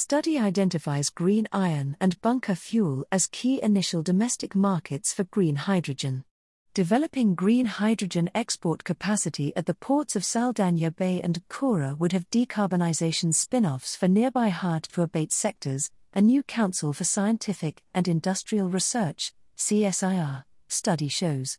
[0.00, 6.22] Study identifies green iron and bunker fuel as key initial domestic markets for green hydrogen.
[6.72, 12.30] Developing green hydrogen export capacity at the ports of Saldanha Bay and Ngqura would have
[12.30, 18.06] decarbonization spin offs for nearby hard to abate sectors, a new Council for Scientific and
[18.06, 21.58] Industrial Research, CSIR, study shows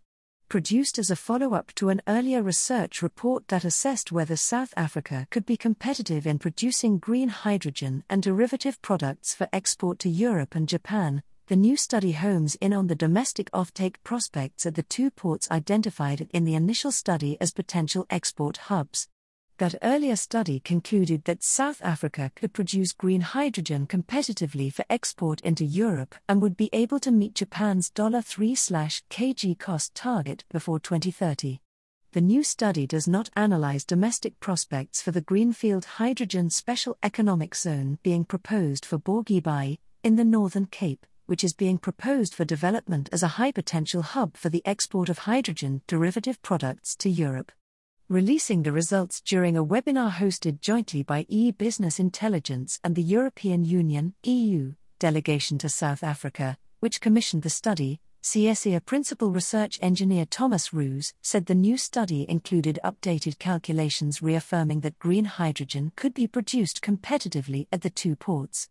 [0.50, 5.27] produced as a follow up to an earlier research report that assessed whether South Africa
[5.29, 10.68] could be competitive in producing green hydrogen and derivative products for export to Europe and
[10.68, 11.21] Japan.
[11.47, 16.28] The new study homes in on the domestic offtake prospects at the two ports identified
[16.33, 19.07] in the initial study as potential export hubs.
[19.59, 25.65] That earlier study concluded that South Africa could produce green hydrogen competitively for export into
[25.65, 31.59] Europe and would be able to meet Japan's $3/kg cost target before 2030.
[32.14, 37.97] The new study does not analyze domestic prospects for the Greenfield Hydrogen Special Economic Zone
[38.02, 43.23] being proposed for Boegoebaai in the Northern Cape, which is being proposed for development as
[43.23, 47.52] a high potential hub for the export of hydrogen derivative products to Europe
[48.10, 53.64] releasing the results during a webinar hosted jointly by e Business Intelligence and the European
[53.64, 58.02] Union EU delegation to South Africa, which commissioned the study.
[58.24, 64.98] CSIR principal research engineer Thomas Roos said the new study included updated calculations reaffirming that
[64.98, 68.70] green hydrogen could be produced competitively at the two ports.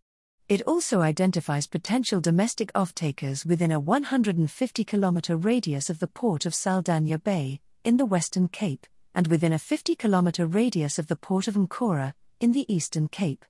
[0.48, 6.54] It also identifies potential domestic off-takers within a 150 kilometer radius of the port of
[6.54, 8.86] Saldanha Bay, in the Western Cape,
[9.18, 13.44] and within a 50 kilometer radius of the port of Ngqura, in the Eastern Cape.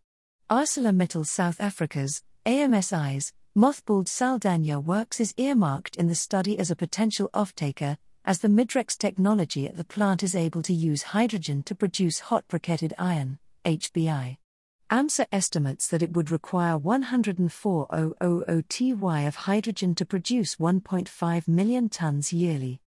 [0.49, 7.29] ArcelorMittal South Africa's, AMSA's, mothballed Saldanha works is earmarked in the study as a potential
[7.35, 12.21] off-taker, as the Midrex technology at the plant is able to use hydrogen to produce
[12.21, 14.39] hot briquetted iron, HBI.
[14.91, 22.33] AMSA estimates that it would require 104,000 Ty of hydrogen to produce 1.5 million tons
[22.33, 22.81] yearly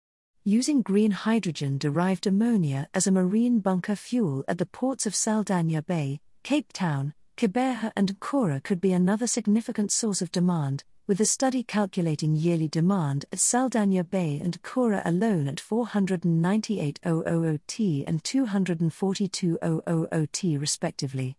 [0.44, 5.84] using green hydrogen derived ammonia as a marine bunker fuel at the ports of Saldanha
[5.84, 11.26] Bay, Cape Town, Gqeberha, and Ngqura could be another significant source of demand, with a
[11.26, 20.32] study calculating yearly demand at Saldanha Bay and Ngqura alone at 498,000 T and 242,000
[20.32, 21.36] T respectively.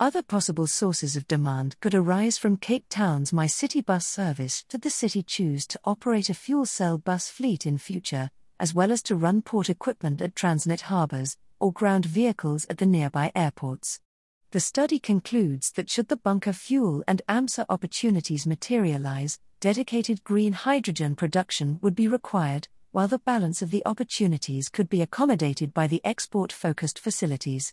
[0.00, 4.90] Other possible sources of demand could arise from Cape Town's MyCiTi bus service should the
[4.90, 8.30] city choose to operate a fuel cell bus fleet in future,
[8.60, 12.86] as well as to run port equipment at Transnet harbors or ground vehicles at the
[12.86, 13.98] nearby airports.
[14.52, 21.16] The study concludes that should the bunker fuel and AMSA opportunities materialize, dedicated green hydrogen
[21.16, 26.00] production would be required, while the balance of the opportunities could be accommodated by the
[26.04, 27.72] export focused facilities.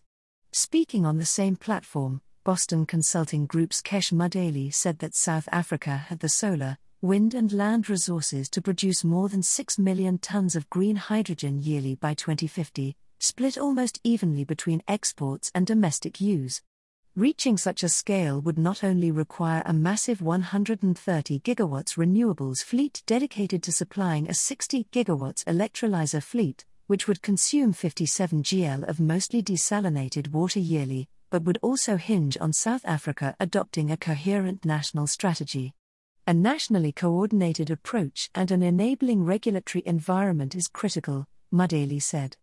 [0.52, 6.20] Speaking on the same platform, Boston Consulting Group's Kesh Mudali said that South Africa had
[6.20, 10.96] the solar, wind and land resources to produce more than 6 million tons of green
[10.96, 16.60] hydrogen yearly by 2050, split almost evenly between exports and domestic use.
[17.14, 23.62] Reaching such a scale would not only require a massive 130 gigawatts renewables fleet dedicated
[23.62, 30.32] to supplying a 60 gigawatts electrolyzer fleet, which would consume 57 gl of mostly desalinated
[30.32, 35.74] water yearly, but would also hinge on South Africa adopting a coherent national strategy.
[36.28, 42.36] A nationally coordinated approach and an enabling regulatory environment is critical, Mudali said.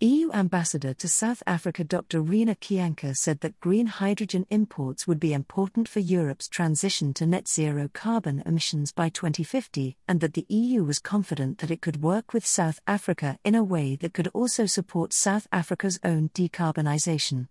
[0.00, 2.20] EU Ambassador to South Africa Dr.
[2.20, 7.46] Riina Kionka said that green hydrogen imports would be important for Europe's transition to net
[7.46, 12.32] zero carbon emissions by 2050, and that the EU was confident that it could work
[12.32, 17.46] with South Africa in a way that could also support South Africa's own decarbonisation.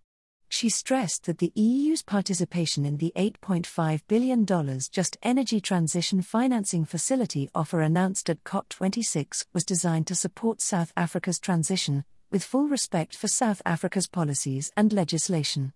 [0.58, 4.44] She stressed that the EU's participation in the $8.5 billion
[4.90, 11.38] Just Energy Transition Financing Facility offer announced at COP26 was designed to support South Africa's
[11.38, 15.74] transition, with full respect for South Africa's policies and legislation.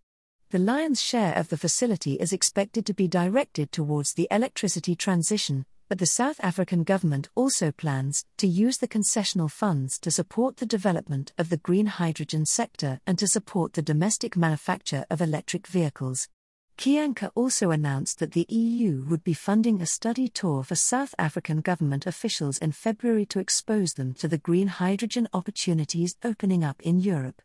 [0.51, 5.65] The lion's share of the facility is expected to be directed towards the electricity transition,
[5.93, 10.65] but the South African government also plans to use the concessional funds to support the
[10.65, 16.31] development of the green hydrogen sector and to support the domestic manufacture of electric vehicles.
[16.79, 21.61] Kionka also announced that the EU would be funding a study tour for South African
[21.61, 27.01] government officials in February to expose them to the green hydrogen opportunities opening up in
[27.01, 27.43] Europe.